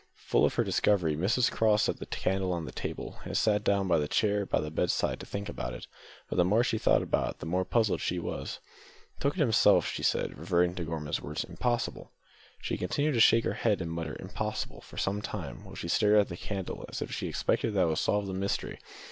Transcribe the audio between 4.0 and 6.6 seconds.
the chair by the bedside to think about it; but the